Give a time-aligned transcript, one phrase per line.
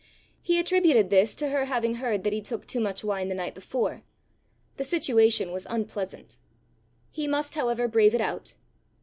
[0.41, 3.53] He attributed this to her having heard that he took too much wine the night
[3.53, 4.01] before.
[4.77, 6.37] The situation was unpleasant.
[7.11, 8.55] He must, however, brave it out!